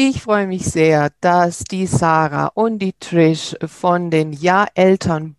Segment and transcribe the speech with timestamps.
[0.00, 5.32] Ich freue mich sehr, dass die Sarah und die Trish von den jaeltern.de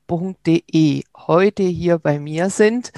[1.15, 2.91] heute hier bei mir sind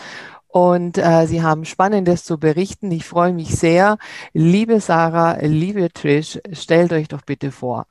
[0.47, 2.91] und äh, sie haben Spannendes zu berichten.
[2.91, 3.99] Ich freue mich sehr.
[4.33, 7.85] Liebe Sarah, liebe Trish, stellt euch doch bitte vor.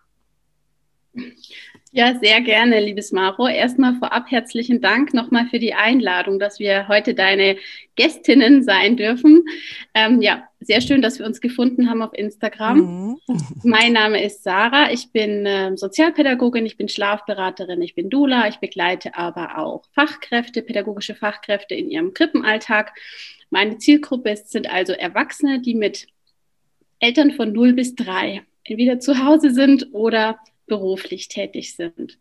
[1.92, 3.46] Ja, sehr gerne, liebes Maro.
[3.46, 7.56] Erstmal vorab herzlichen Dank nochmal für die Einladung, dass wir heute deine
[7.94, 9.44] Gästinnen sein dürfen.
[9.94, 12.78] Ähm, ja, sehr schön, dass wir uns gefunden haben auf Instagram.
[12.78, 13.20] Mhm.
[13.64, 14.92] Mein Name ist Sarah.
[14.92, 18.48] Ich bin äh, Sozialpädagogin, ich bin Schlafberaterin, ich bin Dula.
[18.48, 22.92] Ich begleite aber auch Fachkräfte, pädagogische Fachkräfte in ihrem Krippenalltag.
[23.48, 26.06] Meine Zielgruppe sind also Erwachsene, die mit
[27.00, 32.18] Eltern von 0 bis 3 entweder zu Hause sind oder beruflich tätig sind.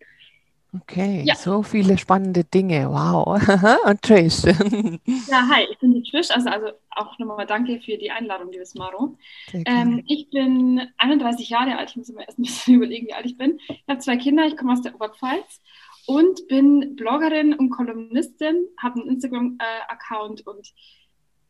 [0.71, 1.33] Okay, ja.
[1.33, 2.89] so viele spannende Dinge.
[2.89, 3.41] Wow.
[3.85, 4.43] Und Trish.
[4.43, 6.29] Ja, hi, ich bin die Trish.
[6.29, 9.17] Also, also auch nochmal danke für die Einladung, liebes Maro.
[9.51, 11.89] Ähm, ich bin 31 Jahre alt.
[11.89, 13.59] Ich muss mir erst ein bisschen überlegen, wie alt ich bin.
[13.67, 14.45] Ich habe zwei Kinder.
[14.45, 15.59] Ich komme aus der Oberpfalz
[16.05, 20.73] und bin Bloggerin und Kolumnistin, habe einen Instagram-Account und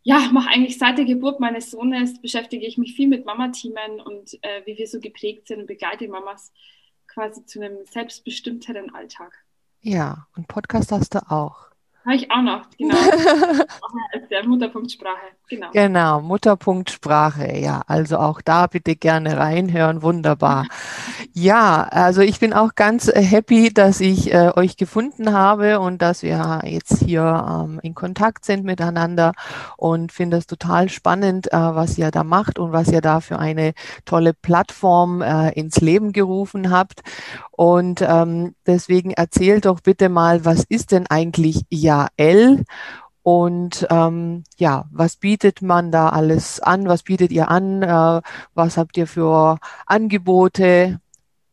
[0.03, 4.33] ja, mache eigentlich seit der Geburt meines Sohnes, beschäftige ich mich viel mit Mama-Teamen und
[4.41, 6.51] äh, wie wir so geprägt sind und begleite Mamas
[7.20, 9.44] quasi zu einem selbstbestimmteren Alltag.
[9.81, 11.69] Ja, und Podcast hast du auch.
[12.09, 12.95] Habe ich auch noch, genau.
[14.31, 15.67] Der Mutterpunkt Sprache, genau.
[15.73, 17.83] Genau, Mutterpunkt Sprache, ja.
[17.85, 20.66] Also auch da bitte gerne reinhören, wunderbar.
[21.33, 26.01] ja, also ich bin auch ganz äh, happy, dass ich äh, euch gefunden habe und
[26.01, 29.33] dass wir jetzt hier ähm, in Kontakt sind miteinander
[29.77, 33.38] und finde es total spannend, äh, was ihr da macht und was ihr da für
[33.38, 33.73] eine
[34.05, 37.03] tolle Plattform äh, ins Leben gerufen habt.
[37.51, 41.66] Und ähm, deswegen erzählt doch bitte mal, was ist denn eigentlich
[42.17, 42.64] IAL?
[43.22, 46.88] Und ähm, ja, was bietet man da alles an?
[46.88, 47.83] Was bietet ihr an?
[47.83, 48.22] Äh,
[48.53, 51.00] was habt ihr für Angebote?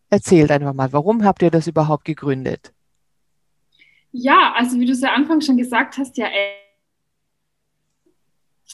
[0.08, 2.72] Erzählt einfach mal, warum habt ihr das überhaupt gegründet?
[4.12, 6.28] Ja, also wie du es ja Anfang schon gesagt hast, ja,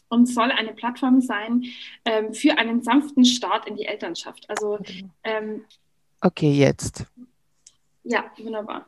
[0.09, 1.65] und soll eine Plattform sein
[2.05, 4.49] ähm, für einen sanften Start in die Elternschaft.
[4.49, 4.79] Also
[5.25, 5.65] ähm,
[6.25, 7.05] Okay, jetzt.
[8.05, 8.87] Ja, wunderbar.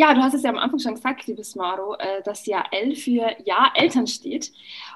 [0.00, 2.96] Ja, du hast es ja am Anfang schon gesagt, liebes Maro, äh, dass ja L
[2.96, 4.50] für Ja Eltern steht.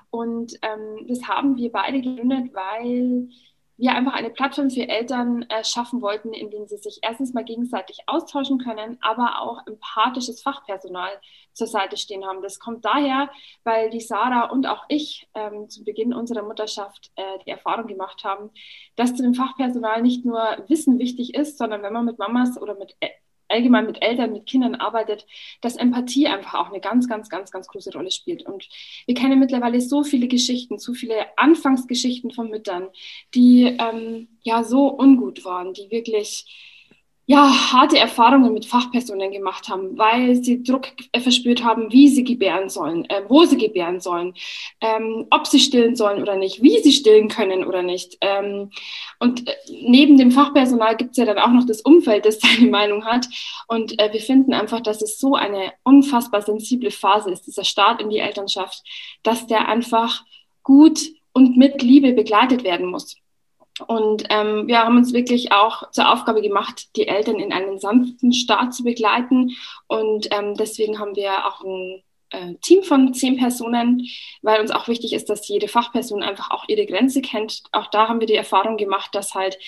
[0.08, 3.28] Und ähm, das haben wir beide gegründet, weil
[3.76, 7.44] wir einfach eine Plattform für Eltern äh, schaffen wollten, in denen sie sich erstens mal
[7.44, 11.10] gegenseitig austauschen können, aber auch empathisches Fachpersonal
[11.52, 12.40] zur Seite stehen haben.
[12.40, 13.28] Das kommt daher,
[13.62, 18.24] weil die Sarah und auch ich ähm, zu Beginn unserer Mutterschaft äh, die Erfahrung gemacht
[18.24, 18.50] haben,
[18.96, 22.74] dass zu dem Fachpersonal nicht nur Wissen wichtig ist, sondern wenn man mit Mamas oder
[22.76, 22.96] mit
[23.48, 25.26] allgemein mit Eltern, mit Kindern arbeitet,
[25.60, 28.44] dass Empathie einfach auch eine ganz, ganz, ganz, ganz große Rolle spielt.
[28.46, 28.68] Und
[29.06, 32.88] wir kennen mittlerweile so viele Geschichten, so viele Anfangsgeschichten von Müttern,
[33.34, 36.73] die ähm, ja so ungut waren, die wirklich
[37.26, 42.68] ja, harte Erfahrungen mit Fachpersonen gemacht haben, weil sie Druck verspürt haben, wie sie gebären
[42.68, 44.34] sollen, äh, wo sie gebären sollen,
[44.82, 48.18] ähm, ob sie stillen sollen oder nicht, wie sie stillen können oder nicht.
[48.20, 48.70] Ähm,
[49.20, 52.68] und äh, neben dem Fachpersonal gibt es ja dann auch noch das Umfeld, das seine
[52.68, 53.26] Meinung hat.
[53.68, 58.02] Und äh, wir finden einfach, dass es so eine unfassbar sensible Phase ist, dieser Start
[58.02, 58.82] in die Elternschaft,
[59.22, 60.24] dass der einfach
[60.62, 61.00] gut
[61.32, 63.16] und mit Liebe begleitet werden muss.
[63.86, 68.32] Und ähm, wir haben uns wirklich auch zur Aufgabe gemacht, die Eltern in einen sanften
[68.32, 69.56] Start zu begleiten.
[69.88, 74.06] Und ähm, deswegen haben wir auch ein äh, Team von zehn Personen,
[74.42, 77.62] weil uns auch wichtig ist, dass jede Fachperson einfach auch ihre Grenze kennt.
[77.72, 79.58] Auch da haben wir die Erfahrung gemacht, dass halt,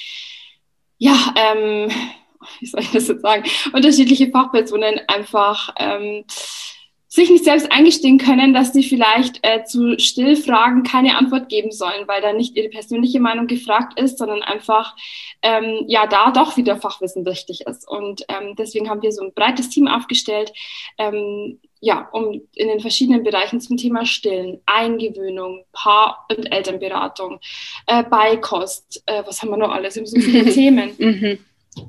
[0.98, 1.90] ja, ähm,
[2.60, 6.24] wie soll ich das jetzt sagen, unterschiedliche Fachpersonen einfach ähm,
[7.08, 12.08] sich nicht selbst eingestehen können, dass sie vielleicht äh, zu Stillfragen keine Antwort geben sollen,
[12.08, 14.96] weil da nicht ihre persönliche Meinung gefragt ist, sondern einfach
[15.42, 17.88] ähm, ja da doch wieder Fachwissen wichtig ist.
[17.88, 20.52] Und ähm, deswegen haben wir so ein breites Team aufgestellt,
[20.98, 27.38] ähm, ja, um in den verschiedenen Bereichen zum Thema Stillen, Eingewöhnung, Paar- und Elternberatung,
[27.86, 29.94] äh, Beikost, äh, was haben wir noch alles?
[29.94, 31.38] Wir haben so viele Themen.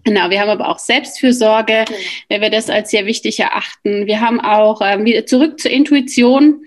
[0.04, 2.00] Genau, wir haben aber auch Selbstfürsorge, genau.
[2.30, 4.06] weil wir das als sehr wichtig erachten.
[4.06, 6.66] Wir haben auch ähm, wieder zurück zur Intuition,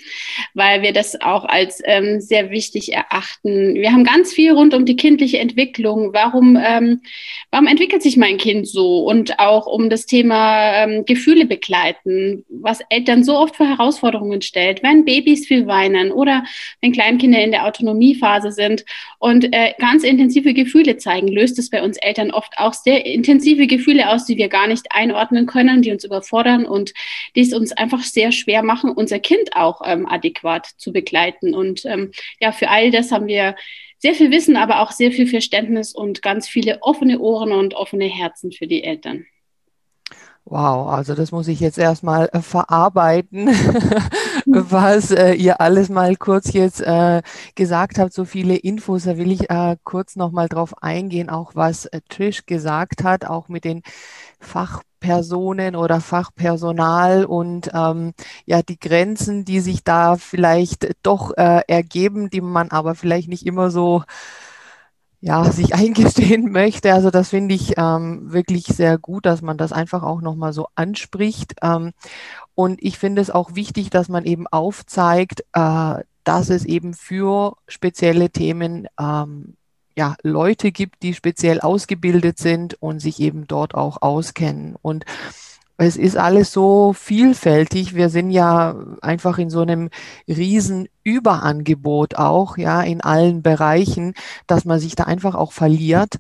[0.55, 3.75] weil wir das auch als ähm, sehr wichtig erachten.
[3.75, 6.13] Wir haben ganz viel rund um die kindliche Entwicklung.
[6.15, 7.03] Warum, ähm,
[7.51, 9.01] warum entwickelt sich mein Kind so?
[9.01, 14.83] Und auch um das Thema ähm, Gefühle begleiten, was Eltern so oft für Herausforderungen stellt,
[14.83, 16.45] wenn Babys viel weinen oder
[16.81, 18.85] wenn Kleinkinder in der Autonomiephase sind
[19.19, 23.67] und äh, ganz intensive Gefühle zeigen, löst es bei uns Eltern oft auch sehr intensive
[23.67, 26.93] Gefühle aus, die wir gar nicht einordnen können, die uns überfordern und
[27.37, 31.55] die es uns einfach sehr schwer machen, unser Kind auch ähm, adäquat zu begleiten.
[31.55, 33.57] Und ähm, ja, für all das haben wir
[33.99, 38.07] sehr viel Wissen, aber auch sehr viel Verständnis und ganz viele offene Ohren und offene
[38.07, 39.27] Herzen für die Eltern.
[40.47, 43.47] Wow, also das muss ich jetzt erstmal äh, verarbeiten,
[44.47, 47.23] was äh, ihr alles mal kurz jetzt äh,
[47.55, 51.87] gesagt habt, so viele Infos, da will ich äh, kurz nochmal drauf eingehen, auch was
[51.87, 53.83] äh, Trish gesagt hat, auch mit den
[54.41, 58.13] Fachpersonen oder Fachpersonal und ähm,
[58.47, 63.71] ja die Grenzen, die sich da vielleicht doch ergeben, die man aber vielleicht nicht immer
[63.71, 64.03] so
[65.21, 66.93] ja, sich eingestehen möchte.
[66.93, 70.69] Also das finde ich ähm, wirklich sehr gut, dass man das einfach auch nochmal so
[70.75, 71.55] anspricht.
[71.63, 71.93] Ähm,
[72.55, 75.95] und ich finde es auch wichtig, dass man eben aufzeigt, äh,
[76.25, 79.57] dass es eben für spezielle Themen ähm,
[79.97, 84.77] ja, Leute gibt, die speziell ausgebildet sind und sich eben dort auch auskennen.
[84.81, 85.05] Und
[85.81, 87.95] es ist alles so vielfältig.
[87.95, 89.89] Wir sind ja einfach in so einem
[90.29, 94.13] riesen Überangebot auch, ja, in allen Bereichen,
[94.47, 96.19] dass man sich da einfach auch verliert.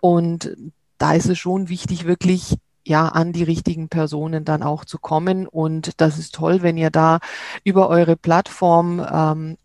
[0.00, 0.56] Und
[0.96, 2.56] da ist es schon wichtig, wirklich
[2.86, 5.46] ja, an die richtigen Personen dann auch zu kommen.
[5.46, 7.20] Und das ist toll, wenn ihr da
[7.64, 9.58] über eure Plattform, ähm,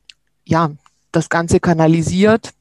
[0.43, 0.71] ja,
[1.13, 2.51] das Ganze kanalisiert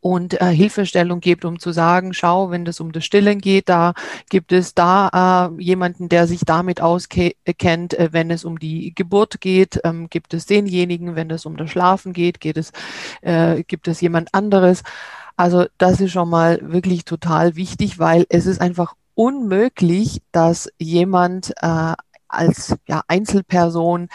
[0.00, 3.94] und äh, Hilfestellung gibt, um zu sagen, schau, wenn es um das Stillen geht, da
[4.30, 7.94] gibt es da äh, jemanden, der sich damit auskennt.
[7.94, 11.16] Äh, wenn es um die Geburt geht, ähm, gibt es denjenigen.
[11.16, 12.72] Wenn es um das Schlafen geht, geht es,
[13.20, 14.82] äh, gibt es jemand anderes.
[15.36, 21.52] Also das ist schon mal wirklich total wichtig, weil es ist einfach unmöglich, dass jemand
[21.60, 21.94] äh,
[22.28, 24.08] als ja, Einzelperson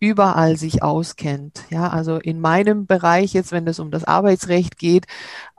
[0.00, 1.64] überall sich auskennt.
[1.70, 5.06] Ja, also in meinem Bereich jetzt, wenn es um das Arbeitsrecht geht,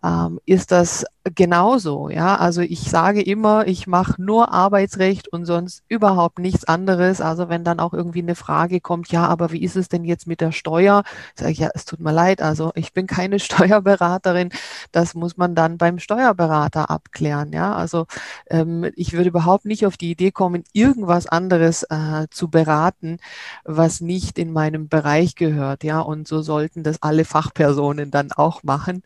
[0.04, 1.06] ähm, ist das
[1.36, 2.10] genauso.
[2.10, 7.22] Ja, also ich sage immer, ich mache nur Arbeitsrecht und sonst überhaupt nichts anderes.
[7.22, 10.28] Also wenn dann auch irgendwie eine Frage kommt, ja, aber wie ist es denn jetzt
[10.28, 11.04] mit der Steuer?
[11.36, 12.42] Sage ich, ja, es tut mir leid.
[12.42, 14.50] Also ich bin keine Steuerberaterin.
[14.92, 17.52] Das muss man dann beim Steuerberater abklären.
[17.54, 18.06] Ja, also
[18.50, 23.18] ähm, ich würde überhaupt nicht auf die Idee kommen, irgendwas anderes äh, zu beraten,
[23.64, 25.84] was nicht in meinem Bereich gehört.
[25.84, 29.04] Ja, und so sollten das alle Fachpersonen dann auch machen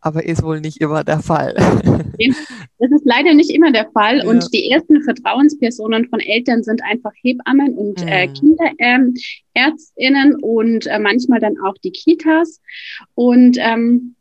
[0.00, 1.54] aber ist wohl nicht immer der Fall.
[2.78, 4.18] Das ist leider nicht immer der Fall.
[4.18, 4.24] Ja.
[4.26, 8.34] Und die ersten Vertrauenspersonen von Eltern sind einfach Hebammen und äh, mhm.
[8.34, 12.60] Kinderärztinnen ähm, und äh, manchmal dann auch die Kitas.
[13.14, 14.16] Und ähm,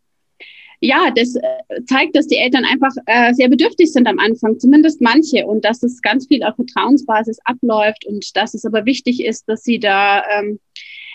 [0.82, 5.02] ja, das äh, zeigt, dass die Eltern einfach äh, sehr bedürftig sind am Anfang, zumindest
[5.02, 9.50] manche, und dass es ganz viel auf Vertrauensbasis abläuft und dass es aber wichtig ist,
[9.50, 10.60] dass sie da ähm,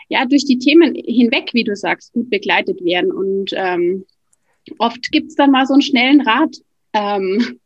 [0.09, 4.05] ja durch die Themen hinweg, wie du sagst, gut begleitet werden und ähm,
[4.79, 6.57] Oft gibt es dann mal so einen schnellen Rat,
[6.93, 7.61] ähm,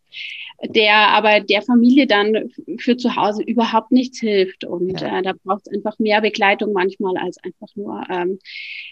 [0.64, 4.64] der aber der Familie dann für zu Hause überhaupt nichts hilft.
[4.64, 5.18] Und ja.
[5.18, 8.38] äh, da braucht es einfach mehr Begleitung manchmal als einfach nur ähm,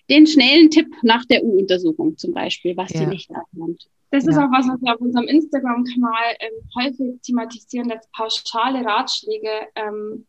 [0.08, 3.00] den schnellen Tipp nach der U-Untersuchung zum Beispiel, was ja.
[3.00, 3.88] die nicht annimmt.
[4.10, 4.46] Das ist ja.
[4.46, 10.26] auch was, was wir auf unserem Instagram-Kanal ähm, häufig thematisieren, dass pauschale Ratschläge ähm,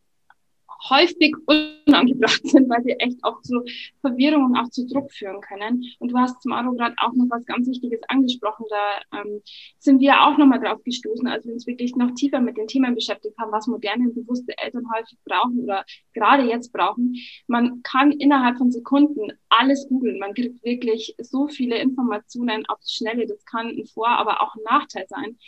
[0.90, 3.64] häufig unangebracht sind, weil sie echt auch zu
[4.00, 5.84] Verwirrung und auch zu Druck führen können.
[5.98, 8.66] Und du hast zum Aro gerade auch noch was ganz Wichtiges angesprochen.
[8.70, 9.42] Da ähm,
[9.78, 12.94] sind wir auch nochmal drauf gestoßen, als wir uns wirklich noch tiefer mit den Themen
[12.94, 15.84] beschäftigt haben, was moderne und bewusste Eltern häufig brauchen oder
[16.14, 17.16] gerade jetzt brauchen.
[17.46, 20.18] Man kann innerhalb von Sekunden alles googeln.
[20.18, 23.26] Man kriegt wirklich so viele Informationen auf die Schnelle.
[23.26, 25.38] Das kann ein Vor-, aber auch ein Nachteil sein.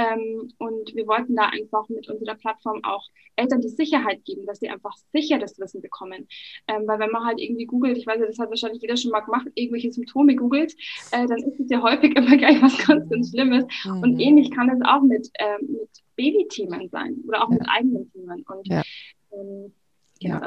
[0.00, 4.60] Ähm, und wir wollten da einfach mit unserer Plattform auch Eltern die Sicherheit geben, dass
[4.60, 6.26] sie einfach sicheres Wissen bekommen.
[6.66, 9.10] Ähm, weil wenn man halt irgendwie googelt, ich weiß ja, das hat wahrscheinlich jeder schon
[9.10, 10.74] mal gemacht, irgendwelche Symptome googelt,
[11.12, 13.64] äh, dann ist es ja häufig immer gleich was ganz, ganz Schlimmes.
[13.84, 14.02] Mhm.
[14.02, 17.56] Und ähnlich kann es auch mit, ähm, mit Babythemen sein oder auch ja.
[17.58, 18.44] mit eigenen Themen.
[18.48, 18.82] Und ja.
[19.32, 19.74] ähm,
[20.20, 20.40] ja.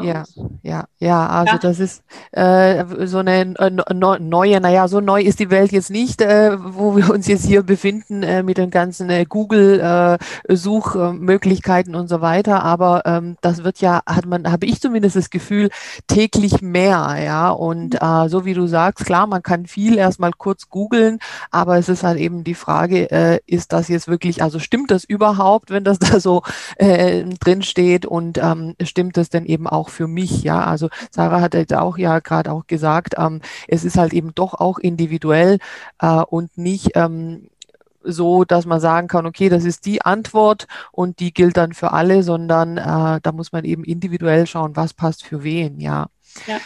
[0.00, 0.24] ja,
[0.62, 1.58] ja, ja, also ja.
[1.58, 3.70] das ist äh, so eine äh,
[4.18, 7.62] neue, naja, so neu ist die Welt jetzt nicht, äh, wo wir uns jetzt hier
[7.62, 13.82] befinden äh, mit den ganzen äh, Google-Suchmöglichkeiten äh, und so weiter, aber ähm, das wird
[13.82, 15.68] ja, hat man, habe ich zumindest das Gefühl,
[16.06, 18.28] täglich mehr, ja, und mhm.
[18.28, 21.18] so wie du sagst, klar, man kann viel erstmal kurz googeln,
[21.50, 25.68] aber es ist halt eben die Frage, ist das jetzt wirklich, also stimmt das überhaupt,
[25.70, 26.42] wenn das da so
[26.78, 30.42] drin steht und und ähm, stimmt das denn eben auch für mich?
[30.42, 34.34] Ja, also Sarah hat jetzt auch ja gerade auch gesagt, ähm, es ist halt eben
[34.34, 35.58] doch auch individuell
[36.00, 37.48] äh, und nicht ähm,
[38.02, 41.92] so, dass man sagen kann, okay, das ist die Antwort und die gilt dann für
[41.92, 46.06] alle, sondern äh, da muss man eben individuell schauen, was passt für wen, ja.
[46.46, 46.58] Ja,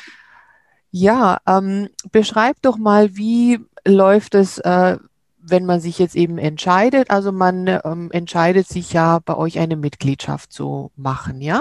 [0.90, 4.98] ja ähm, beschreib doch mal, wie läuft es äh,
[5.46, 9.76] wenn man sich jetzt eben entscheidet, also man ähm, entscheidet sich ja bei euch eine
[9.76, 11.60] Mitgliedschaft zu machen, ja?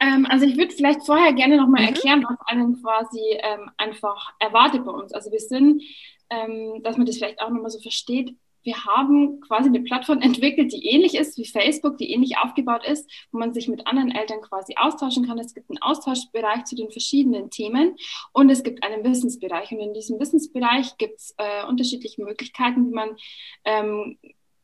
[0.00, 1.88] Ähm, also ich würde vielleicht vorher gerne nochmal mhm.
[1.88, 5.12] erklären, was einen quasi ähm, einfach erwartet bei uns.
[5.12, 5.82] Also wir sind,
[6.30, 10.72] ähm, dass man das vielleicht auch nochmal so versteht, wir haben quasi eine Plattform entwickelt,
[10.72, 14.40] die ähnlich ist wie Facebook, die ähnlich aufgebaut ist, wo man sich mit anderen Eltern
[14.40, 15.38] quasi austauschen kann.
[15.38, 17.96] Es gibt einen Austauschbereich zu den verschiedenen Themen
[18.32, 19.72] und es gibt einen Wissensbereich.
[19.72, 23.16] Und in diesem Wissensbereich gibt es äh, unterschiedliche Möglichkeiten, wie man
[23.64, 24.18] ähm,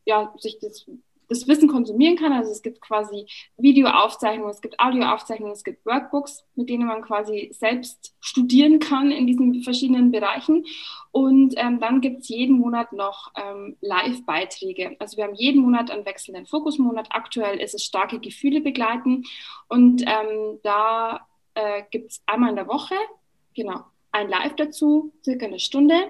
[0.05, 0.85] ja, sich das
[1.29, 2.33] das Wissen konsumieren kann.
[2.33, 7.49] Also es gibt quasi Videoaufzeichnungen, es gibt Audioaufzeichnungen, es gibt Workbooks, mit denen man quasi
[7.53, 10.65] selbst studieren kann in diesen verschiedenen Bereichen.
[11.11, 14.95] Und ähm, dann gibt es jeden Monat noch ähm, Live-Beiträge.
[14.99, 17.07] Also wir haben jeden Monat einen wechselnden Fokusmonat.
[17.11, 19.23] Aktuell ist es starke Gefühle begleiten.
[19.67, 22.95] Und ähm, da äh, gibt es einmal in der Woche,
[23.55, 26.09] genau, ein Live dazu, circa eine Stunde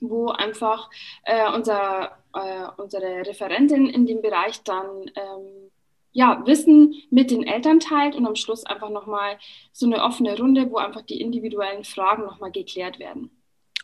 [0.00, 0.90] wo einfach
[1.24, 5.70] äh, unser, äh, unsere Referentin in dem Bereich dann ähm,
[6.12, 9.38] ja, Wissen mit den Eltern teilt und am Schluss einfach nochmal
[9.72, 13.30] so eine offene Runde, wo einfach die individuellen Fragen nochmal geklärt werden.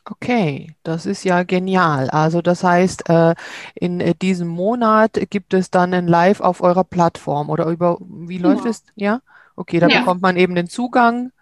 [0.06, 2.10] Okay, das ist ja genial.
[2.10, 3.34] Also das heißt, äh,
[3.74, 8.38] in äh, diesem Monat gibt es dann ein Live auf eurer Plattform oder über, wie
[8.38, 8.70] läuft genau.
[8.70, 8.84] es?
[8.96, 9.20] Ja?
[9.56, 10.00] Okay, da ja.
[10.00, 11.32] bekommt man eben den Zugang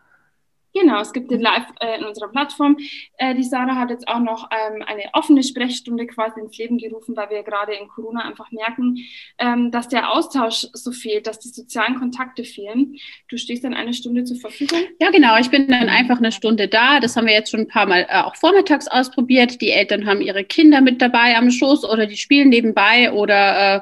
[0.74, 2.76] Genau, es gibt den Live äh, in unserer Plattform.
[3.18, 7.14] Äh, die Sarah hat jetzt auch noch ähm, eine offene Sprechstunde quasi ins Leben gerufen,
[7.14, 8.96] weil wir gerade in Corona einfach merken,
[9.38, 12.96] ähm, dass der Austausch so fehlt, dass die sozialen Kontakte fehlen.
[13.28, 14.80] Du stehst dann eine Stunde zur Verfügung?
[14.98, 15.36] Ja, genau.
[15.38, 17.00] Ich bin dann einfach eine Stunde da.
[17.00, 19.60] Das haben wir jetzt schon ein paar Mal äh, auch vormittags ausprobiert.
[19.60, 23.80] Die Eltern haben ihre Kinder mit dabei am Schoß oder die spielen nebenbei oder äh,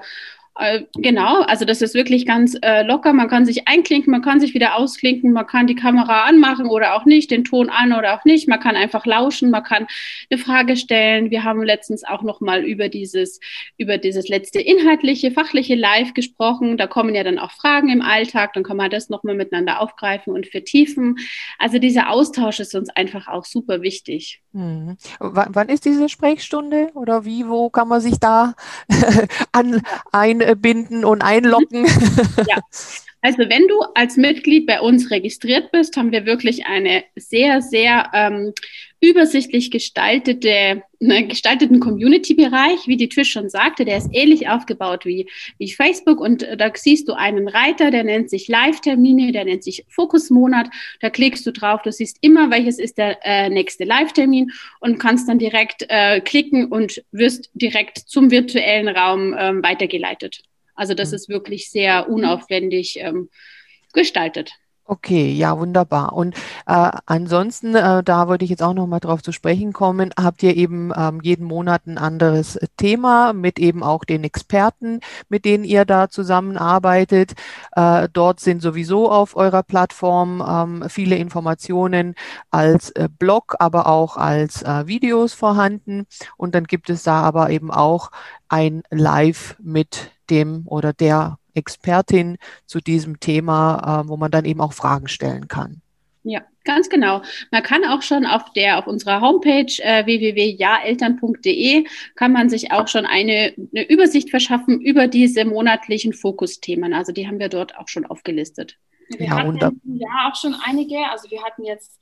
[0.96, 3.12] genau, also das ist wirklich ganz äh, locker.
[3.12, 6.94] Man kann sich einklinken, man kann sich wieder ausklinken, man kann die Kamera anmachen oder
[6.94, 8.46] auch nicht, den Ton an oder auch nicht.
[8.46, 9.86] Man kann einfach lauschen, man kann
[10.30, 11.30] eine Frage stellen.
[11.30, 13.40] Wir haben letztens auch noch mal über dieses
[13.78, 16.76] über dieses letzte inhaltliche, fachliche Live gesprochen.
[16.76, 19.80] Da kommen ja dann auch Fragen im Alltag, dann kann man das noch mal miteinander
[19.80, 21.16] aufgreifen und vertiefen.
[21.58, 24.42] Also dieser Austausch ist uns einfach auch super wichtig.
[24.52, 24.96] Hm.
[25.20, 28.54] wann ist diese Sprechstunde oder wie, wo kann man sich da
[29.52, 31.86] an, einbinden und einloggen?
[32.48, 32.58] Ja.
[33.22, 38.10] Also wenn du als Mitglied bei uns registriert bist, haben wir wirklich eine sehr, sehr
[38.14, 38.54] ähm,
[39.00, 43.84] übersichtlich gestaltete, ne, gestalteten Community-Bereich, wie die Tisch schon sagte.
[43.84, 45.28] Der ist ähnlich aufgebaut wie,
[45.58, 49.64] wie Facebook und äh, da siehst du einen Reiter, der nennt sich Live-Termine, der nennt
[49.64, 50.68] sich Fokusmonat.
[51.00, 55.28] Da klickst du drauf, du siehst immer, welches ist der äh, nächste Live-Termin und kannst
[55.28, 60.42] dann direkt äh, klicken und wirst direkt zum virtuellen Raum ähm, weitergeleitet.
[60.74, 61.14] Also das mhm.
[61.14, 63.30] ist wirklich sehr unaufwendig ähm,
[63.92, 64.52] gestaltet.
[64.92, 66.14] Okay, ja, wunderbar.
[66.14, 66.34] Und
[66.66, 70.42] äh, ansonsten, äh, da wollte ich jetzt auch noch mal drauf zu sprechen kommen, habt
[70.42, 75.62] ihr eben ähm, jeden Monat ein anderes Thema mit eben auch den Experten, mit denen
[75.62, 77.34] ihr da zusammenarbeitet.
[77.76, 82.16] Äh, dort sind sowieso auf eurer Plattform ähm, viele Informationen
[82.50, 86.06] als äh, Blog, aber auch als äh, Videos vorhanden.
[86.36, 88.10] Und dann gibt es da aber eben auch
[88.48, 94.60] ein Live mit dem oder der Expertin zu diesem Thema, äh, wo man dann eben
[94.60, 95.82] auch Fragen stellen kann.
[96.22, 97.22] Ja, ganz genau.
[97.50, 102.88] Man kann auch schon auf der auf unserer Homepage äh, www.jaeltern.de kann man sich auch
[102.88, 106.92] schon eine, eine Übersicht verschaffen über diese monatlichen Fokusthemen.
[106.92, 108.76] Also die haben wir dort auch schon aufgelistet.
[109.16, 110.98] Wir ja, hatten ja auch schon einige.
[111.10, 111.98] Also wir hatten jetzt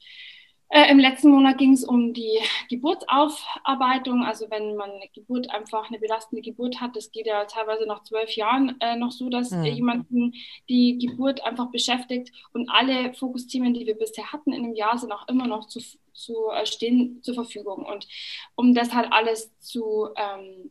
[0.71, 4.23] äh, Im letzten Monat ging es um die Geburtsaufarbeitung.
[4.23, 8.03] Also wenn man eine Geburt einfach eine belastende Geburt hat, das geht ja teilweise nach
[8.03, 9.65] zwölf Jahren äh, noch so, dass mhm.
[9.65, 10.35] jemanden
[10.69, 12.33] die Geburt einfach beschäftigt.
[12.53, 15.81] Und alle Fokusthemen, die wir bisher hatten in dem Jahr, sind auch immer noch zu,
[16.13, 17.87] zu äh, stehen zur Verfügung.
[17.87, 18.07] Und
[18.55, 20.71] um das halt alles zu ähm,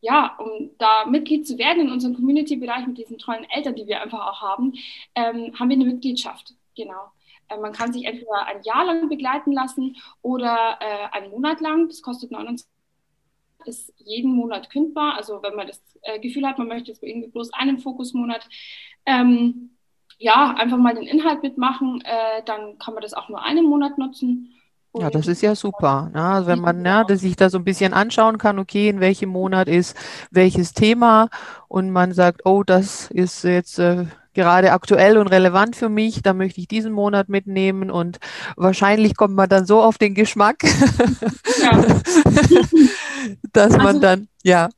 [0.00, 4.02] ja, um da Mitglied zu werden in unserem Community-Bereich mit diesen tollen Eltern, die wir
[4.02, 4.74] einfach auch haben,
[5.14, 6.54] ähm, haben wir eine Mitgliedschaft.
[6.76, 7.10] Genau.
[7.48, 11.88] Äh, man kann sich entweder ein Jahr lang begleiten lassen oder äh, einen Monat lang.
[11.88, 12.66] Das kostet 29
[13.66, 15.16] ist jeden Monat kündbar.
[15.16, 18.48] Also wenn man das äh, Gefühl hat, man möchte jetzt irgendwie bloß einen Fokusmonat,
[19.06, 19.70] ähm,
[20.18, 23.98] ja, einfach mal den Inhalt mitmachen, äh, dann kann man das auch nur einen Monat
[23.98, 24.52] nutzen.
[24.98, 26.10] Ja, das ist ja super.
[26.14, 26.22] Ne?
[26.22, 29.28] Also wenn man ne, dass sich da so ein bisschen anschauen kann, okay, in welchem
[29.28, 29.94] Monat ist
[30.30, 31.28] welches Thema
[31.68, 36.32] und man sagt, oh, das ist jetzt äh, gerade aktuell und relevant für mich, da
[36.32, 38.18] möchte ich diesen Monat mitnehmen und
[38.56, 40.62] wahrscheinlich kommt man dann so auf den Geschmack,
[41.60, 41.82] ja.
[43.52, 44.68] dass man also, dann, ja.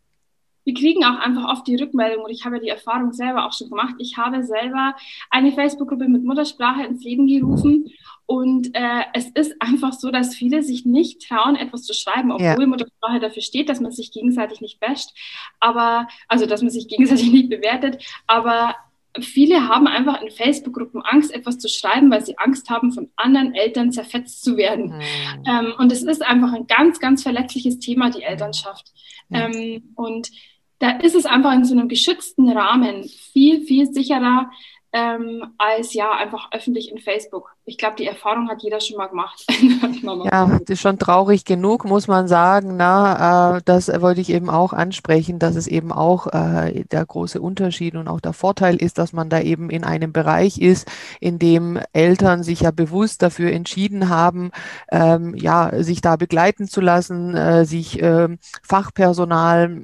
[0.65, 3.71] Wir kriegen auch einfach oft die Rückmeldung und ich habe die Erfahrung selber auch schon
[3.71, 3.95] gemacht.
[3.99, 4.95] Ich habe selber
[5.31, 7.91] eine Facebook-Gruppe mit Muttersprache ins Leben gerufen
[8.31, 12.45] und äh, es ist einfach so, dass viele sich nicht trauen, etwas zu schreiben, obwohl
[12.45, 12.67] ja.
[12.67, 15.15] Muttersprache dafür steht, dass man sich gegenseitig nicht basht,
[15.61, 18.05] aber also dass man sich gegenseitig nicht bewertet.
[18.27, 18.77] Aber
[19.21, 23.55] viele haben einfach in Facebook-Gruppen Angst, etwas zu schreiben, weil sie Angst haben, von anderen
[23.55, 24.97] Eltern zerfetzt zu werden.
[24.97, 25.45] Mhm.
[25.47, 28.93] Ähm, und es ist einfach ein ganz, ganz verletzliches Thema, die Elternschaft.
[29.29, 29.37] Mhm.
[29.37, 30.31] Ähm, und
[30.79, 34.51] da ist es einfach in so einem geschützten Rahmen viel, viel sicherer,
[34.93, 37.55] ähm, als ja einfach öffentlich in Facebook.
[37.67, 39.45] Ich glaube, die Erfahrung hat jeder schon mal gemacht.
[40.25, 42.77] ja, das ist schon traurig genug, muss man sagen.
[42.77, 47.41] Na, äh, das wollte ich eben auch ansprechen, dass es eben auch äh, der große
[47.41, 50.89] Unterschied und auch der Vorteil ist, dass man da eben in einem Bereich ist,
[51.21, 54.51] in dem Eltern sich ja bewusst dafür entschieden haben,
[54.91, 59.83] ähm, ja, sich da begleiten zu lassen, äh, sich ähm, Fachpersonal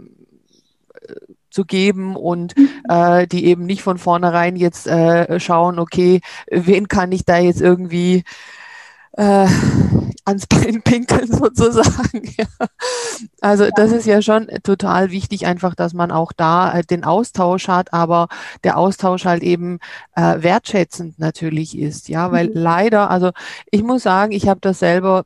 [1.54, 2.68] zu geben und mhm.
[2.88, 6.20] äh, die eben nicht von vornherein jetzt äh, schauen, okay,
[6.50, 8.24] wen kann ich da jetzt irgendwie
[9.16, 9.46] äh,
[10.24, 12.22] ans Bein pinkeln sozusagen.
[12.36, 12.46] Ja.
[13.40, 17.68] Also das ist ja schon total wichtig, einfach, dass man auch da äh, den Austausch
[17.68, 18.26] hat, aber
[18.64, 19.78] der Austausch halt eben
[20.16, 22.54] äh, wertschätzend natürlich ist, ja, weil mhm.
[22.54, 23.30] leider, also
[23.70, 25.24] ich muss sagen, ich habe das selber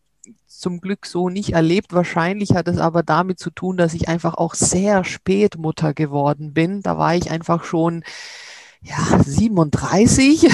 [0.59, 1.93] zum Glück so nicht erlebt.
[1.93, 6.53] Wahrscheinlich hat es aber damit zu tun, dass ich einfach auch sehr spät Mutter geworden
[6.53, 6.83] bin.
[6.83, 8.05] Da war ich einfach schon
[8.81, 10.49] ja, 37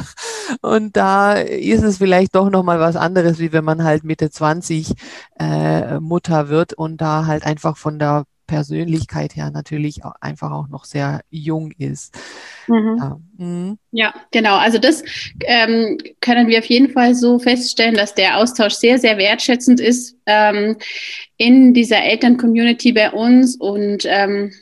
[0.62, 4.30] und da ist es vielleicht doch noch mal was anderes, wie wenn man halt Mitte
[4.30, 4.94] 20
[5.40, 10.68] äh, Mutter wird und da halt einfach von der Persönlichkeit her natürlich auch einfach auch
[10.68, 12.16] noch sehr jung ist.
[12.68, 12.96] Mhm.
[12.98, 13.20] Ja.
[13.36, 13.78] Mhm.
[13.92, 14.14] ja.
[14.30, 14.56] genau.
[14.56, 15.02] Also das
[15.40, 20.16] ähm, können wir auf jeden Fall so feststellen, dass der Austausch sehr, sehr wertschätzend ist
[20.26, 20.76] ähm,
[21.36, 24.52] in dieser Eltern-Community bei uns und ähm,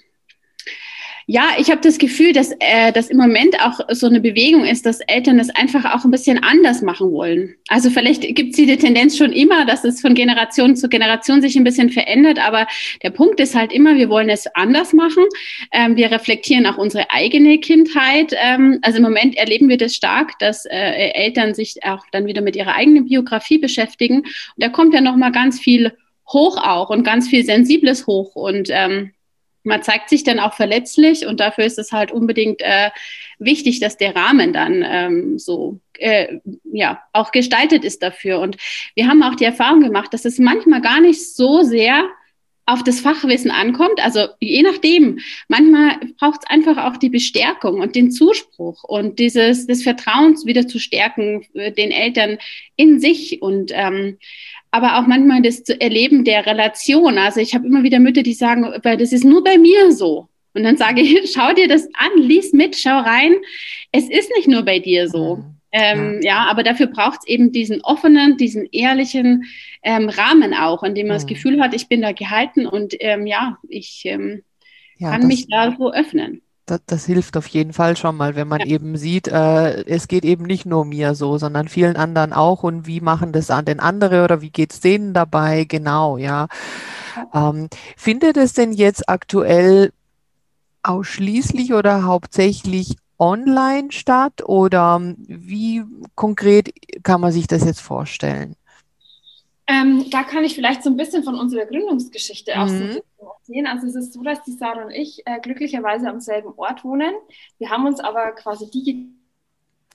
[1.33, 4.85] ja, ich habe das Gefühl, dass äh, das im Moment auch so eine Bewegung ist,
[4.85, 7.55] dass Eltern es einfach auch ein bisschen anders machen wollen.
[7.69, 11.57] Also vielleicht gibt es die Tendenz schon immer, dass es von Generation zu Generation sich
[11.57, 12.67] ein bisschen verändert, aber
[13.03, 15.25] der Punkt ist halt immer, wir wollen es anders machen.
[15.73, 18.35] Ähm, wir reflektieren auch unsere eigene Kindheit.
[18.37, 22.43] Ähm, also im Moment erleben wir das stark, dass äh, Eltern sich auch dann wieder
[22.43, 24.19] mit ihrer eigenen Biografie beschäftigen.
[24.19, 24.27] Und
[24.59, 25.93] da kommt ja noch mal ganz viel
[26.31, 29.13] hoch auch und ganz viel Sensibles hoch und ähm,
[29.65, 32.91] man zeigt sich dann auch verletzlich und dafür ist es halt unbedingt äh,
[33.39, 38.41] wichtig, dass der Rahmen dann ähm, so äh, ja auch gestaltet ist dafür.
[38.41, 38.57] Und
[38.95, 42.09] wir haben auch die Erfahrung gemacht, dass es manchmal gar nicht so sehr
[42.65, 44.03] auf das Fachwissen ankommt.
[44.03, 49.67] Also je nachdem, manchmal braucht es einfach auch die Bestärkung und den Zuspruch und dieses
[49.67, 52.39] des Vertrauens wieder zu stärken äh, den Eltern
[52.77, 54.19] in sich und ähm,
[54.73, 57.19] aber auch manchmal das Erleben der Relation.
[57.19, 60.29] Also ich habe immer wieder Mütter, die sagen, das ist nur bei mir so.
[60.55, 63.35] Und dann sage ich, schau dir das an, lies mit, schau rein.
[63.93, 65.37] Es ist nicht nur bei dir so.
[65.37, 65.45] Mhm.
[65.75, 66.45] Ähm, ja.
[66.45, 66.51] ja.
[66.51, 69.45] aber dafür braucht es eben diesen offenen, diesen ehrlichen
[69.83, 71.21] ähm, Rahmen auch, in dem man mhm.
[71.21, 74.43] das Gefühl hat, ich bin da gehalten und ähm, ja, ich ähm,
[74.99, 78.49] ja, kann mich da so öffnen das, das, hilft auf jeden Fall schon mal, wenn
[78.49, 78.67] man ja.
[78.67, 82.87] eben sieht, äh, es geht eben nicht nur mir so, sondern vielen anderen auch und
[82.87, 86.49] wie machen das an den anderen oder wie geht es denen dabei, genau, ja.
[87.35, 89.93] Ähm, findet es denn jetzt aktuell
[90.83, 96.73] ausschließlich oder hauptsächlich online statt oder wie konkret
[97.03, 98.57] kann man sich das jetzt vorstellen?
[99.67, 102.93] Ähm, da kann ich vielleicht so ein bisschen von unserer Gründungsgeschichte auch mhm.
[102.93, 103.67] so erzählen.
[103.67, 107.13] Also es ist so, dass die Sarah und ich äh, glücklicherweise am selben Ort wohnen.
[107.59, 109.09] Wir haben uns aber quasi die...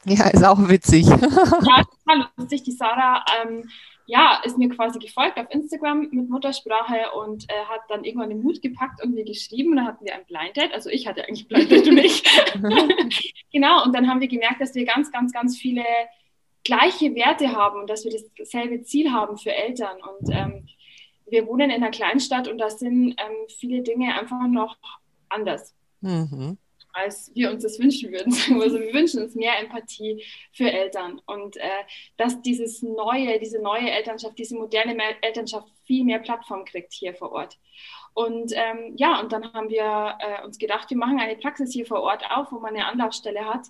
[0.05, 1.05] Ja, ist auch witzig.
[1.07, 2.63] ja, total lustig.
[2.63, 3.69] Die Sarah ähm,
[4.05, 8.41] ja, ist mir quasi gefolgt auf Instagram mit Muttersprache und äh, hat dann irgendwann den
[8.41, 9.71] Mut gepackt und mir geschrieben.
[9.71, 10.73] Und dann hatten wir ein Blind Date.
[10.73, 12.23] Also ich hatte eigentlich Blind Date und ich.
[13.51, 15.83] genau, und dann haben wir gemerkt, dass wir ganz, ganz, ganz viele
[16.67, 19.97] gleiche Werte haben und dass wir dasselbe Ziel haben für Eltern.
[20.01, 20.67] Und ähm,
[21.25, 24.77] wir wohnen in einer Kleinstadt und da sind ähm, viele Dinge einfach noch
[25.29, 25.73] anders.
[26.01, 26.57] Mhm
[26.97, 28.33] als wir uns das wünschen würden.
[28.61, 31.83] Also wir wünschen uns mehr Empathie für Eltern und äh,
[32.17, 37.31] dass dieses neue, diese neue Elternschaft, diese moderne Elternschaft viel mehr Plattform kriegt hier vor
[37.31, 37.57] Ort.
[38.17, 41.85] Und ähm, ja, und dann haben wir äh, uns gedacht, wir machen eine Praxis hier
[41.85, 43.67] vor Ort auf, wo man eine Anlaufstelle hat,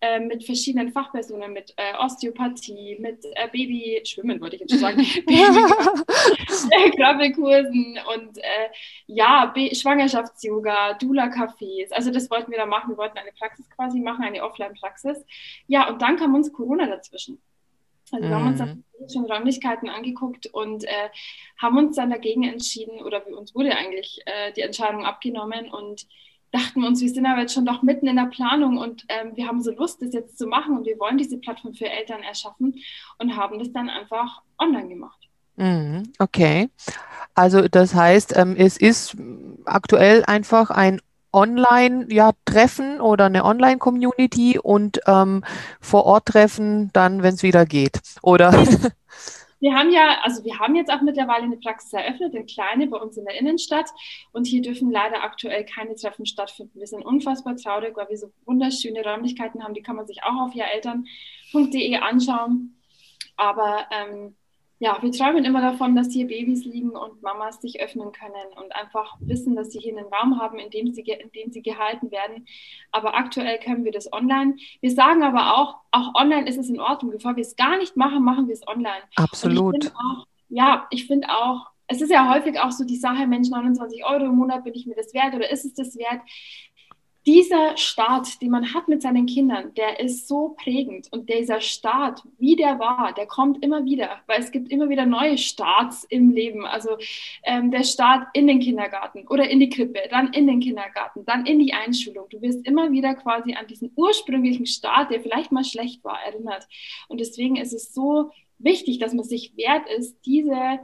[0.00, 4.98] äh, mit verschiedenen Fachpersonen, mit äh, Osteopathie, mit äh, Babyschwimmen, würde ich jetzt schon sagen,
[6.96, 8.68] Krabbelkursen und äh,
[9.08, 11.90] ja, Schwangerschafts-Yoga, Dula-Cafés.
[11.90, 12.90] Also das wollten wir da machen.
[12.90, 15.26] Wir wollten eine Praxis quasi machen, eine Offline-Praxis.
[15.66, 17.40] Ja, und dann kam uns Corona dazwischen.
[18.12, 19.08] Also wir haben uns dann mhm.
[19.12, 21.08] schon Räumlichkeiten angeguckt und äh,
[21.60, 26.06] haben uns dann dagegen entschieden, oder uns wurde eigentlich äh, die Entscheidung abgenommen und
[26.50, 29.46] dachten uns, wir sind aber jetzt schon doch mitten in der Planung und ähm, wir
[29.46, 32.74] haben so Lust, das jetzt zu machen und wir wollen diese Plattform für Eltern erschaffen
[33.18, 35.28] und haben das dann einfach online gemacht.
[35.56, 36.70] Mhm, okay.
[37.34, 39.16] Also das heißt, ähm, es ist
[39.64, 41.00] aktuell einfach ein
[41.32, 45.44] Online-Treffen oder eine Online-Community und ähm,
[45.80, 48.00] vor Ort Treffen dann, wenn es wieder geht.
[48.22, 48.52] Oder?
[49.60, 52.96] Wir haben ja, also wir haben jetzt auch mittlerweile eine Praxis eröffnet, eine kleine bei
[52.96, 53.90] uns in der Innenstadt.
[54.32, 56.78] Und hier dürfen leider aktuell keine Treffen stattfinden.
[56.78, 59.74] Wir sind unfassbar traurig, weil wir so wunderschöne Räumlichkeiten haben.
[59.74, 62.76] Die kann man sich auch auf jahreltern.de anschauen.
[63.36, 64.36] Aber ähm,
[64.80, 68.72] ja, wir träumen immer davon, dass hier Babys liegen und Mamas sich öffnen können und
[68.76, 72.10] einfach wissen, dass sie hier einen Raum haben, in dem sie, in dem sie gehalten
[72.12, 72.46] werden.
[72.92, 74.56] Aber aktuell können wir das online.
[74.80, 77.10] Wir sagen aber auch, auch online ist es in Ordnung.
[77.10, 79.02] Bevor wir es gar nicht machen, machen wir es online.
[79.16, 79.84] Absolut.
[79.84, 83.48] Ich auch, ja, ich finde auch, es ist ja häufig auch so die Sache, Mensch,
[83.48, 86.20] 29 Euro im Monat, bin ich mir das wert oder ist es das wert?
[87.26, 91.08] Dieser Start, den man hat mit seinen Kindern, der ist so prägend.
[91.12, 95.04] Und dieser Start, wie der war, der kommt immer wieder, weil es gibt immer wieder
[95.04, 96.64] neue Starts im Leben.
[96.64, 96.96] Also
[97.44, 101.44] ähm, der Start in den Kindergarten oder in die Krippe, dann in den Kindergarten, dann
[101.44, 102.28] in die Einschulung.
[102.30, 106.66] Du wirst immer wieder quasi an diesen ursprünglichen Start, der vielleicht mal schlecht war, erinnert.
[107.08, 110.80] Und deswegen ist es so wichtig, dass man sich wert ist, diese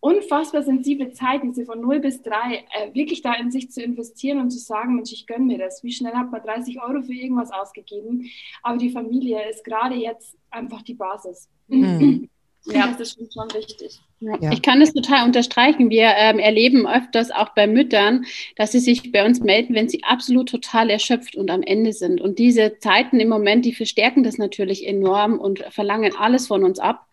[0.00, 4.40] unfassbar sensible Zeit, diese von 0 bis 3, äh, wirklich da in sich zu investieren
[4.40, 5.82] und zu sagen, Mensch, ich gönne mir das.
[5.82, 8.30] Wie schnell hat man 30 Euro für irgendwas ausgegeben?
[8.62, 11.48] Aber die Familie ist gerade jetzt einfach die Basis.
[11.68, 12.28] Mhm.
[12.66, 14.00] Ja, das ist schon wichtig.
[14.20, 14.50] Ja.
[14.50, 15.90] Ich kann das total unterstreichen.
[15.90, 18.24] Wir ähm, erleben öfters auch bei Müttern,
[18.56, 22.20] dass sie sich bei uns melden, wenn sie absolut total erschöpft und am Ende sind.
[22.20, 26.78] Und diese Zeiten im Moment, die verstärken das natürlich enorm und verlangen alles von uns
[26.78, 27.06] ab.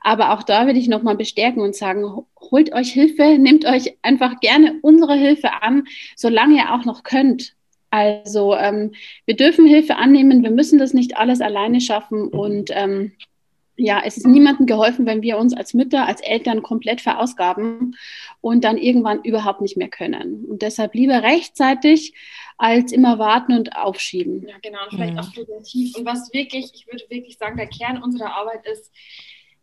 [0.00, 4.40] Aber auch da würde ich nochmal bestärken und sagen, holt euch Hilfe, nehmt euch einfach
[4.40, 5.84] gerne unsere Hilfe an,
[6.16, 7.54] solange ihr auch noch könnt.
[7.90, 8.92] Also ähm,
[9.24, 13.12] wir dürfen Hilfe annehmen, wir müssen das nicht alles alleine schaffen und ähm,
[13.80, 17.96] ja, es ist niemandem geholfen, wenn wir uns als Mütter, als Eltern komplett verausgaben
[18.40, 20.44] und dann irgendwann überhaupt nicht mehr können.
[20.44, 22.14] Und deshalb lieber rechtzeitig
[22.58, 24.46] als immer warten und aufschieben.
[24.46, 25.18] Ja, genau, und vielleicht mhm.
[25.20, 25.96] auch präventiv.
[25.96, 28.92] Und was wirklich, ich würde wirklich sagen, der Kern unserer Arbeit ist,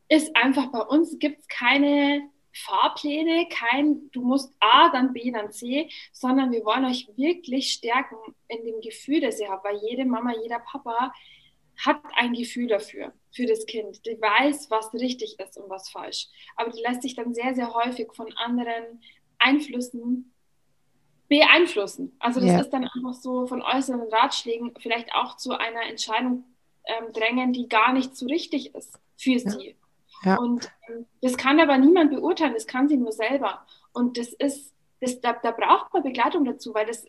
[0.09, 5.51] ist einfach bei uns gibt es keine Fahrpläne, kein du musst A, dann B, dann
[5.51, 8.15] C, sondern wir wollen euch wirklich stärken
[8.47, 11.13] in dem Gefühl, das ihr habt, weil jede Mama, jeder Papa
[11.85, 14.05] hat ein Gefühl dafür, für das Kind.
[14.05, 16.27] Die weiß, was richtig ist und was falsch.
[16.57, 19.01] Aber die lässt sich dann sehr, sehr häufig von anderen
[19.37, 20.33] Einflüssen
[21.29, 22.15] beeinflussen.
[22.19, 22.59] Also das ja.
[22.59, 26.45] ist dann einfach so von äußeren Ratschlägen vielleicht auch zu einer Entscheidung
[26.85, 29.49] ähm, drängen, die gar nicht so richtig ist für ja.
[29.51, 29.75] sie.
[30.23, 30.37] Ja.
[30.37, 33.65] Und ähm, das kann aber niemand beurteilen, das kann sie nur selber.
[33.93, 37.05] Und das ist das, da, da, braucht man Begleitung dazu, weil das,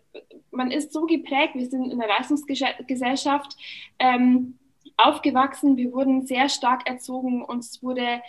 [0.51, 3.57] man ist so geprägt, wir sind in einer Leistungsgesellschaft
[3.99, 4.59] ähm,
[4.99, 8.21] aufgewachsen, wir wurden sehr stark erzogen, uns wurde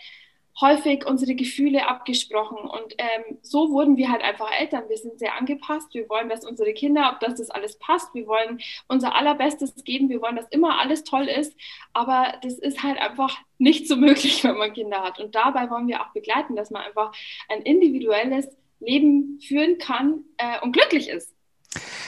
[0.61, 2.57] häufig unsere Gefühle abgesprochen.
[2.57, 4.89] Und ähm, so wurden wir halt einfach Eltern.
[4.89, 8.27] Wir sind sehr angepasst, wir wollen, dass unsere Kinder, ob das, das alles passt, wir
[8.27, 11.55] wollen unser allerbestes geben, wir wollen, dass immer alles toll ist,
[11.93, 15.19] aber das ist halt einfach nicht so möglich, wenn man Kinder hat.
[15.19, 17.13] Und dabei wollen wir auch begleiten, dass man einfach
[17.47, 18.47] ein individuelles
[18.79, 21.33] Leben führen kann äh, und glücklich ist.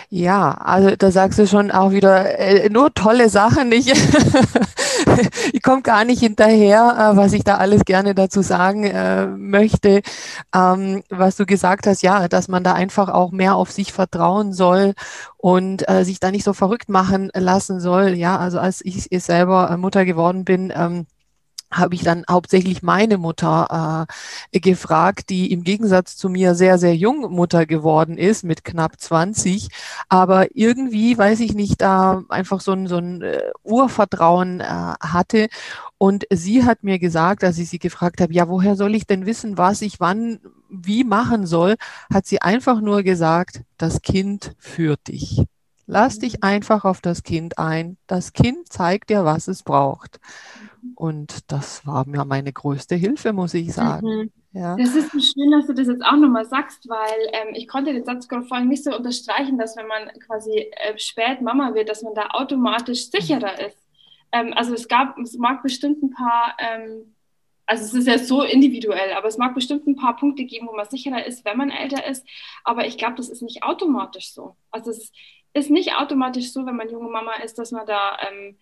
[0.10, 3.72] Ja, also da sagst du schon auch wieder äh, nur tolle Sachen.
[3.72, 3.88] Ich,
[5.54, 10.02] ich komme gar nicht hinterher, äh, was ich da alles gerne dazu sagen äh, möchte.
[10.54, 14.52] Ähm, was du gesagt hast, ja, dass man da einfach auch mehr auf sich vertrauen
[14.54, 14.94] soll
[15.38, 18.10] und äh, sich da nicht so verrückt machen lassen soll.
[18.16, 21.06] Ja, also als ich selber äh, Mutter geworden bin, ähm,
[21.72, 24.08] habe ich dann hauptsächlich meine Mutter
[24.52, 29.00] äh, gefragt, die im Gegensatz zu mir sehr, sehr jung Mutter geworden ist, mit knapp
[29.00, 29.70] 20.
[30.10, 35.48] Aber irgendwie, weiß ich nicht, da einfach so ein, so ein äh, Urvertrauen äh, hatte.
[35.98, 39.26] Und sie hat mir gesagt, als ich sie gefragt habe, ja, woher soll ich denn
[39.26, 41.76] wissen, was ich wann, wie machen soll,
[42.12, 45.46] hat sie einfach nur gesagt, das Kind führt dich.
[45.86, 47.98] Lass dich einfach auf das Kind ein.
[48.08, 50.20] Das Kind zeigt dir, was es braucht.
[50.96, 54.08] Und das war mir meine größte Hilfe, muss ich sagen.
[54.08, 54.32] Mhm.
[54.54, 54.76] Ja.
[54.76, 57.94] Das ist so schön, dass du das jetzt auch nochmal sagst, weil ähm, ich konnte
[57.94, 61.88] den Satz gerade vorhin nicht so unterstreichen, dass wenn man quasi äh, spät Mama wird,
[61.88, 63.78] dass man da automatisch sicherer ist.
[64.34, 67.16] Ähm, also es gab, es mag bestimmt ein paar, ähm,
[67.66, 70.76] also es ist ja so individuell, aber es mag bestimmt ein paar Punkte geben, wo
[70.76, 72.26] man sicherer ist, wenn man älter ist.
[72.66, 74.58] Aber ich glaube, das ist nicht automatisch so.
[74.70, 75.14] Also es
[75.54, 78.58] ist nicht automatisch so, wenn man junge Mama ist, dass man da ähm,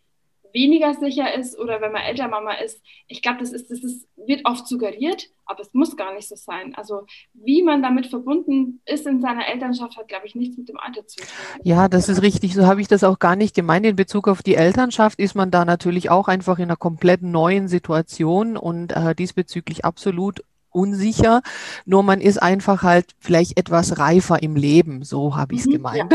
[0.53, 2.81] weniger sicher ist oder wenn man älter Mama ist.
[3.07, 6.35] Ich glaube, das ist, das ist, wird oft suggeriert, aber es muss gar nicht so
[6.35, 6.73] sein.
[6.75, 10.77] Also wie man damit verbunden ist in seiner Elternschaft, hat, glaube ich, nichts mit dem
[10.77, 11.27] Alter zu tun.
[11.63, 12.53] Ja, das ist richtig.
[12.53, 13.85] So habe ich das auch gar nicht gemeint.
[13.85, 17.67] In Bezug auf die Elternschaft ist man da natürlich auch einfach in einer komplett neuen
[17.67, 21.41] Situation und äh, diesbezüglich absolut unsicher,
[21.85, 25.71] nur man ist einfach halt vielleicht etwas reifer im Leben, so habe ich es mhm,
[25.71, 26.13] gemeint.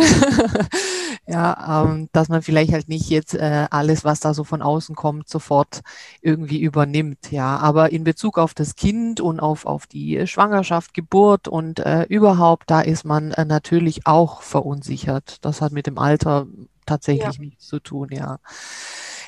[1.27, 4.63] Ja, ja ähm, dass man vielleicht halt nicht jetzt äh, alles, was da so von
[4.63, 5.81] außen kommt, sofort
[6.21, 7.31] irgendwie übernimmt.
[7.31, 12.05] Ja, aber in Bezug auf das Kind und auf, auf die Schwangerschaft, Geburt und äh,
[12.05, 15.39] überhaupt, da ist man äh, natürlich auch verunsichert.
[15.45, 16.47] Das hat mit dem Alter
[16.87, 17.41] tatsächlich ja.
[17.41, 18.39] nichts zu tun, ja.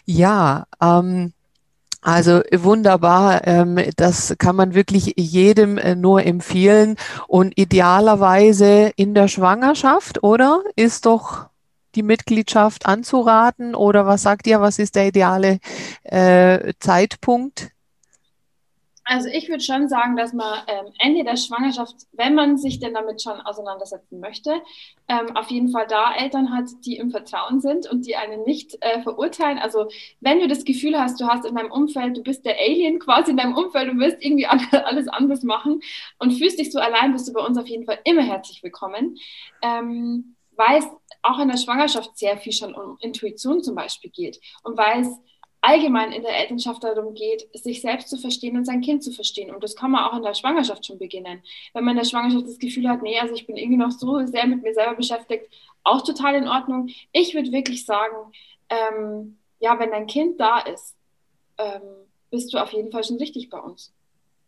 [0.04, 1.32] Ja, ähm,
[2.06, 6.94] also wunderbar, ähm, das kann man wirklich jedem äh, nur empfehlen
[7.26, 10.62] und idealerweise in der Schwangerschaft, oder?
[10.76, 11.46] Ist doch
[11.96, 15.58] die Mitgliedschaft anzuraten oder was sagt ihr, was ist der ideale
[16.04, 17.72] äh, Zeitpunkt?
[19.08, 22.92] Also ich würde schon sagen, dass man ähm, Ende der Schwangerschaft, wenn man sich denn
[22.92, 24.60] damit schon auseinandersetzen möchte,
[25.06, 28.76] ähm, auf jeden Fall da Eltern hat, die im Vertrauen sind und die einen nicht
[28.80, 29.58] äh, verurteilen.
[29.58, 29.86] Also
[30.18, 33.30] wenn du das Gefühl hast, du hast in deinem Umfeld, du bist der Alien quasi
[33.30, 35.80] in deinem Umfeld und willst irgendwie alles anders machen
[36.18, 39.16] und fühlst dich so allein, bist du bei uns auf jeden Fall immer herzlich willkommen.
[39.62, 40.86] Ähm, weil es
[41.22, 45.08] auch in der Schwangerschaft sehr viel schon um Intuition zum Beispiel geht und weil es
[45.66, 49.54] allgemein in der Elternschaft darum geht, sich selbst zu verstehen und sein Kind zu verstehen.
[49.54, 51.42] Und das kann man auch in der Schwangerschaft schon beginnen.
[51.74, 54.24] Wenn man in der Schwangerschaft das Gefühl hat, nee, also ich bin irgendwie noch so
[54.26, 55.48] sehr mit mir selber beschäftigt,
[55.82, 56.88] auch total in Ordnung.
[57.12, 58.14] Ich würde wirklich sagen,
[58.68, 60.94] ähm, ja, wenn dein Kind da ist,
[61.58, 61.82] ähm,
[62.30, 63.92] bist du auf jeden Fall schon richtig bei uns.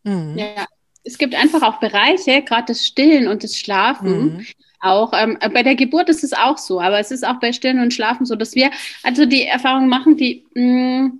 [0.03, 0.37] Mhm.
[0.37, 0.65] Ja,
[1.03, 4.37] es gibt einfach auch Bereiche, gerade das Stillen und das Schlafen.
[4.37, 4.45] Mhm
[4.79, 5.11] auch.
[5.13, 7.93] Ähm, bei der Geburt ist es auch so, aber es ist auch bei Stillen und
[7.93, 8.71] Schlafen so, dass wir
[9.03, 11.19] also die Erfahrung machen, die mh, mm,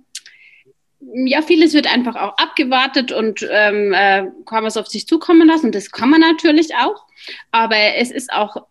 [1.00, 5.48] ja, vieles wird einfach auch abgewartet und ähm, äh, kann man es auf sich zukommen
[5.48, 5.72] lassen.
[5.72, 7.06] Das kann man natürlich auch.
[7.50, 8.66] Aber es ist auch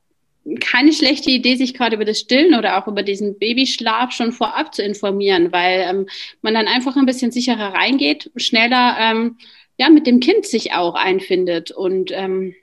[0.60, 4.74] keine schlechte Idee, sich gerade über das Stillen oder auch über diesen Babyschlaf schon vorab
[4.74, 6.08] zu informieren, weil ähm,
[6.42, 9.38] man dann einfach ein bisschen sicherer reingeht, schneller ähm,
[9.78, 12.56] ja, mit dem Kind sich auch einfindet und ähm,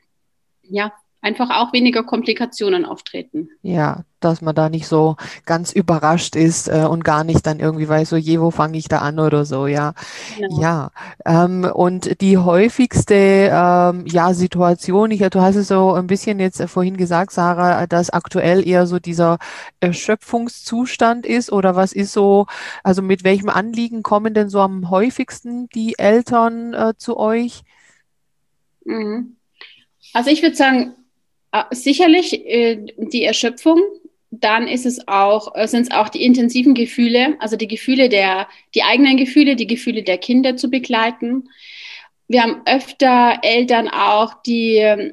[0.68, 3.48] ja, einfach auch weniger Komplikationen auftreten.
[3.62, 7.88] Ja, dass man da nicht so ganz überrascht ist äh, und gar nicht dann irgendwie
[7.88, 9.94] weiß, so je, wo fange ich da an oder so, ja.
[10.37, 10.61] Genau.
[10.61, 10.90] Ja.
[11.24, 16.61] Ähm, und die häufigste ähm, ja, Situation, ich, du hast es so ein bisschen jetzt
[16.61, 19.38] äh, vorhin gesagt, Sarah, dass aktuell eher so dieser
[19.81, 22.46] Erschöpfungszustand ist oder was ist so,
[22.85, 27.62] also mit welchem Anliegen kommen denn so am häufigsten die Eltern äh, zu euch?
[28.85, 29.37] Mhm.
[30.12, 30.94] Also ich würde sagen,
[31.70, 33.80] sicherlich äh, die Erschöpfung.
[34.30, 38.48] Dann ist es auch, äh, sind es auch die intensiven Gefühle, also die Gefühle der,
[38.74, 41.48] die eigenen Gefühle, die Gefühle der Kinder zu begleiten.
[42.28, 45.12] Wir haben öfter Eltern auch, die äh,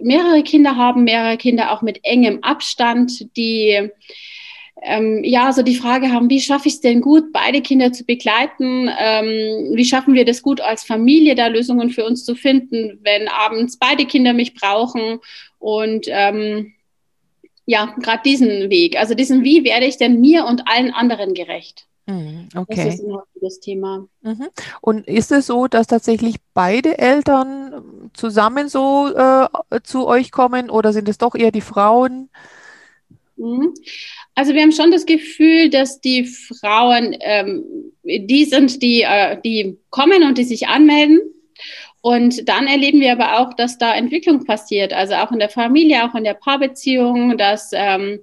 [0.00, 3.90] mehrere Kinder haben, mehrere Kinder auch mit engem Abstand, die
[4.80, 8.04] ähm, ja, so die Frage haben, wie schaffe ich es denn gut, beide Kinder zu
[8.04, 8.90] begleiten?
[8.98, 13.28] Ähm, wie schaffen wir das gut als Familie, da Lösungen für uns zu finden, wenn
[13.28, 15.20] abends beide Kinder mich brauchen?
[15.58, 16.72] Und ähm,
[17.66, 21.86] ja, gerade diesen Weg, also diesen, wie werde ich denn mir und allen anderen gerecht?
[22.06, 22.84] Mhm, okay.
[22.84, 24.08] Das ist ein häufiges Thema.
[24.22, 24.48] Mhm.
[24.80, 29.48] Und ist es so, dass tatsächlich beide Eltern zusammen so äh,
[29.84, 32.30] zu euch kommen oder sind es doch eher die Frauen?
[33.36, 33.74] Mhm.
[34.34, 37.64] Also wir haben schon das Gefühl, dass die Frauen ähm,
[38.04, 41.20] die sind, die, äh, die kommen und die sich anmelden.
[42.02, 46.04] Und dann erleben wir aber auch, dass da Entwicklung passiert, also auch in der Familie,
[46.04, 48.18] auch in der Paarbeziehung, dass ähm,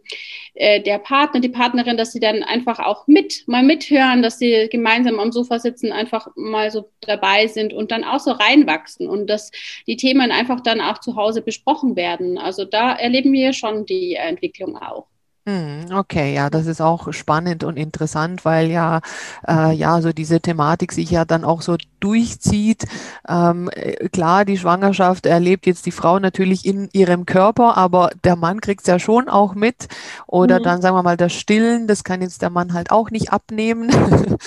[0.54, 4.68] äh, der Partner, die Partnerin, dass sie dann einfach auch mit, mal mithören, dass sie
[4.70, 9.28] gemeinsam am Sofa sitzen, einfach mal so dabei sind und dann auch so reinwachsen und
[9.30, 9.50] dass
[9.88, 12.38] die Themen einfach dann auch zu Hause besprochen werden.
[12.38, 15.09] Also da erleben wir schon die Entwicklung auch.
[15.50, 19.02] Hm, okay, ja, das ist auch spannend und interessant, weil ja,
[19.48, 22.86] äh, ja, so diese Thematik sich ja dann auch so durchzieht.
[23.28, 28.36] Ähm, äh, klar, die Schwangerschaft erlebt jetzt die Frau natürlich in ihrem Körper, aber der
[28.36, 29.88] Mann kriegt es ja schon auch mit.
[30.28, 30.64] Oder mhm.
[30.64, 33.90] dann sagen wir mal das Stillen, das kann jetzt der Mann halt auch nicht abnehmen.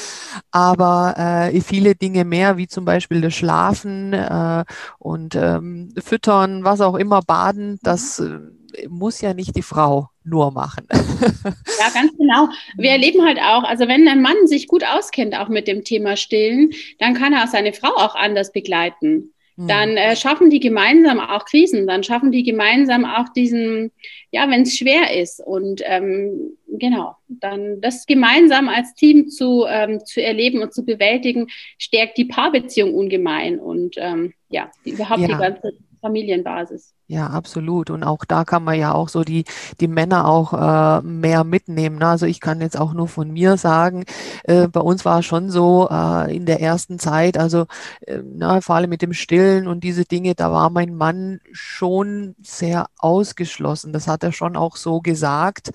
[0.52, 4.64] aber äh, viele Dinge mehr, wie zum Beispiel das Schlafen äh,
[5.00, 8.52] und ähm, Füttern, was auch immer, Baden, das mhm.
[8.74, 10.86] äh, muss ja nicht die Frau nur machen.
[10.90, 12.48] ja, ganz genau.
[12.76, 16.16] Wir erleben halt auch, also wenn ein Mann sich gut auskennt, auch mit dem Thema
[16.16, 19.32] Stillen, dann kann er auch seine Frau auch anders begleiten.
[19.56, 19.68] Hm.
[19.68, 23.92] Dann äh, schaffen die gemeinsam auch Krisen, dann schaffen die gemeinsam auch diesen,
[24.30, 25.42] ja, wenn es schwer ist.
[25.44, 31.48] Und ähm, genau, dann das gemeinsam als Team zu, ähm, zu erleben und zu bewältigen,
[31.78, 35.28] stärkt die Paarbeziehung ungemein und ähm, ja, überhaupt ja.
[35.28, 35.72] die ganze
[36.02, 36.92] Familienbasis.
[37.06, 37.90] Ja, absolut.
[37.90, 39.44] Und auch da kann man ja auch so die,
[39.80, 41.98] die Männer auch äh, mehr mitnehmen.
[41.98, 42.08] Ne?
[42.08, 44.04] Also ich kann jetzt auch nur von mir sagen,
[44.44, 47.66] äh, bei uns war es schon so äh, in der ersten Zeit, also
[48.06, 52.34] äh, na, vor allem mit dem Stillen und diese Dinge, da war mein Mann schon
[52.42, 53.92] sehr ausgeschlossen.
[53.92, 55.70] Das hat er schon auch so gesagt.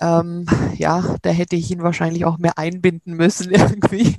[0.00, 0.46] Ähm,
[0.76, 4.16] ja, da hätte ich ihn wahrscheinlich auch mehr einbinden müssen irgendwie.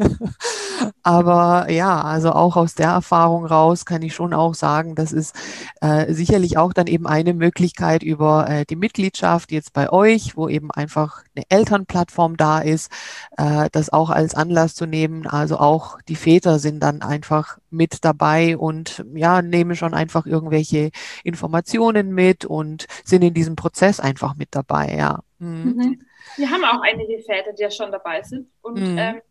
[1.03, 5.35] Aber ja, also auch aus der Erfahrung raus kann ich schon auch sagen, das ist
[5.81, 10.47] äh, sicherlich auch dann eben eine Möglichkeit über äh, die Mitgliedschaft jetzt bei euch, wo
[10.47, 12.91] eben einfach eine Elternplattform da ist,
[13.37, 15.27] äh, das auch als Anlass zu nehmen.
[15.27, 20.91] Also auch die Väter sind dann einfach mit dabei und ja, nehmen schon einfach irgendwelche
[21.23, 25.19] Informationen mit und sind in diesem Prozess einfach mit dabei, ja.
[25.39, 25.75] Mhm.
[25.77, 26.05] mhm.
[26.37, 28.97] Wir haben auch einige Väter, die ja schon dabei sind und mhm.
[28.97, 29.21] ähm,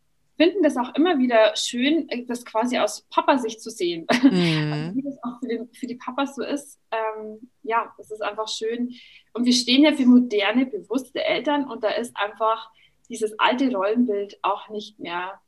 [0.40, 4.06] finden das auch immer wieder schön, äh, das quasi aus Papa-Sicht zu sehen.
[4.22, 4.72] Mhm.
[4.72, 6.78] Also wie das auch für, den, für die Papas so ist.
[6.92, 8.94] Ähm, ja, das ist einfach schön.
[9.32, 12.70] Und wir stehen ja für moderne, bewusste Eltern und da ist einfach
[13.08, 15.40] dieses alte Rollenbild auch nicht mehr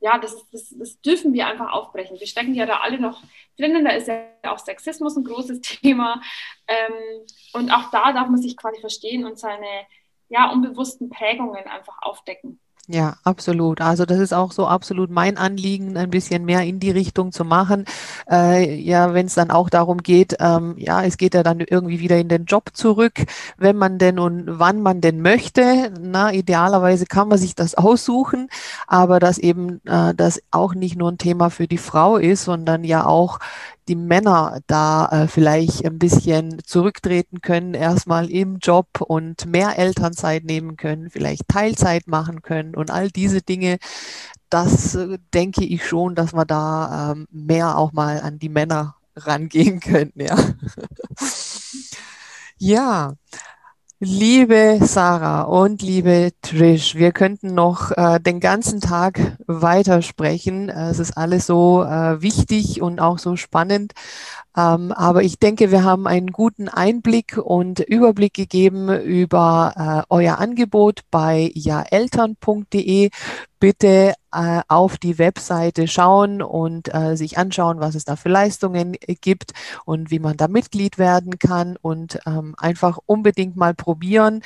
[0.00, 2.20] ja, das, das, das dürfen wir einfach aufbrechen.
[2.20, 3.20] Wir stecken ja da alle noch
[3.56, 6.20] drinnen, da ist ja auch Sexismus ein großes Thema.
[6.68, 9.86] Ähm, und auch da darf man sich quasi verstehen und seine
[10.28, 12.60] ja, unbewussten Prägungen einfach aufdecken.
[12.90, 13.82] Ja, absolut.
[13.82, 17.44] Also das ist auch so absolut mein Anliegen, ein bisschen mehr in die Richtung zu
[17.44, 17.84] machen.
[18.30, 22.00] Äh, ja, wenn es dann auch darum geht, ähm, ja, es geht ja dann irgendwie
[22.00, 23.26] wieder in den Job zurück,
[23.58, 25.92] wenn man denn und wann man denn möchte.
[26.00, 28.48] Na, idealerweise kann man sich das aussuchen,
[28.86, 32.84] aber dass eben äh, das auch nicht nur ein Thema für die Frau ist, sondern
[32.84, 33.38] ja auch
[33.88, 40.44] die Männer da äh, vielleicht ein bisschen zurücktreten können, erstmal im Job und mehr Elternzeit
[40.44, 43.78] nehmen können, vielleicht Teilzeit machen können und all diese Dinge.
[44.50, 48.96] Das äh, denke ich schon, dass wir da ähm, mehr auch mal an die Männer
[49.16, 50.36] rangehen können, ja.
[52.58, 53.14] ja.
[54.00, 60.68] Liebe Sarah und liebe Trish, wir könnten noch äh, den ganzen Tag weitersprechen.
[60.68, 63.94] Es ist alles so äh, wichtig und auch so spannend.
[64.56, 70.38] Ähm, aber ich denke, wir haben einen guten Einblick und Überblick gegeben über äh, euer
[70.38, 73.10] Angebot bei jaeltern.de.
[73.60, 78.96] Bitte äh, auf die Webseite schauen und äh, sich anschauen, was es da für Leistungen
[79.20, 79.52] gibt
[79.84, 84.42] und wie man da Mitglied werden kann und ähm, einfach unbedingt mal probieren.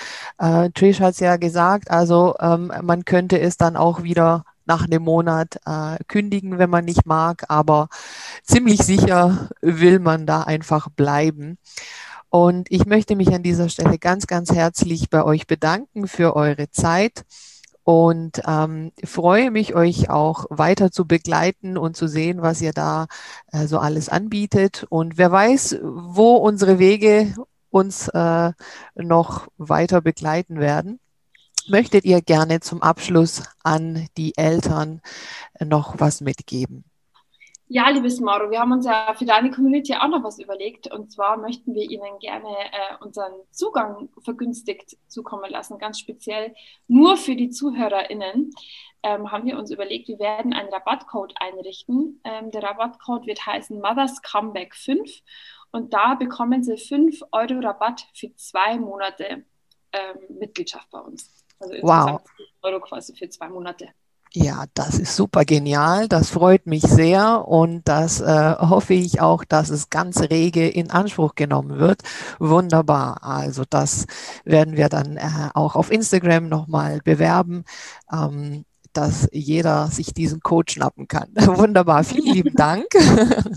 [0.74, 5.02] Trish hat es ja gesagt, also ähm, man könnte es dann auch wieder nach einem
[5.02, 7.88] Monat äh, kündigen, wenn man nicht mag, aber
[8.42, 11.58] ziemlich sicher will man da einfach bleiben.
[12.30, 16.70] Und ich möchte mich an dieser Stelle ganz, ganz herzlich bei euch bedanken für eure
[16.70, 17.24] Zeit
[17.84, 23.08] und ähm, freue mich, euch auch weiter zu begleiten und zu sehen, was ihr da
[23.52, 24.86] äh, so alles anbietet.
[24.88, 27.34] Und wer weiß, wo unsere Wege
[27.68, 28.52] uns äh,
[28.94, 31.01] noch weiter begleiten werden
[31.68, 35.00] möchtet ihr gerne zum Abschluss an die Eltern
[35.60, 36.84] noch was mitgeben?
[37.74, 40.92] Ja, liebes Mauro, wir haben uns ja für deine Community auch noch was überlegt.
[40.92, 46.54] Und zwar möchten wir Ihnen gerne äh, unseren Zugang vergünstigt zukommen lassen, ganz speziell
[46.86, 48.50] nur für die ZuhörerInnen.
[49.02, 52.20] Ähm, haben wir uns überlegt, wir werden einen Rabattcode einrichten.
[52.24, 55.10] Ähm, der Rabattcode wird heißen Mothers Comeback 5
[55.70, 59.46] und da bekommen Sie 5 Euro Rabatt für zwei Monate
[59.92, 61.41] ähm, Mitgliedschaft bei uns.
[61.58, 62.20] Also wow.
[62.62, 63.88] Euro quasi für zwei Monate.
[64.34, 66.08] Ja, das ist super genial.
[66.08, 70.90] Das freut mich sehr und das äh, hoffe ich auch, dass es ganz rege in
[70.90, 72.00] Anspruch genommen wird.
[72.38, 73.22] Wunderbar.
[73.22, 74.06] Also das
[74.44, 77.64] werden wir dann äh, auch auf Instagram nochmal bewerben.
[78.10, 81.30] Ähm, dass jeder sich diesen Code schnappen kann.
[81.34, 82.84] Wunderbar, vielen lieben Dank.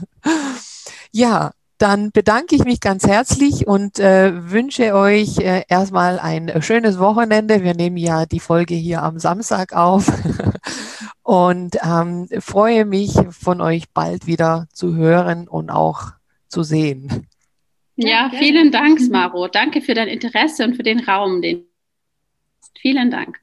[1.12, 7.00] ja, dann bedanke ich mich ganz herzlich und äh, wünsche euch äh, erstmal ein schönes
[7.00, 7.64] Wochenende.
[7.64, 10.12] Wir nehmen ja die Folge hier am Samstag auf
[11.24, 16.14] und ähm, freue mich von euch bald wieder zu hören und auch
[16.48, 17.28] zu sehen.
[17.98, 19.48] Ja, vielen Dank, Smaro.
[19.48, 21.42] Danke für dein Interesse und für den Raum.
[21.42, 21.66] Den
[22.80, 23.40] vielen Dank.